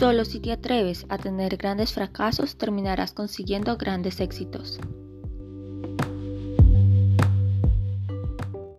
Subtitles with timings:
[0.00, 4.80] Solo si te atreves a tener grandes fracasos terminarás consiguiendo grandes éxitos.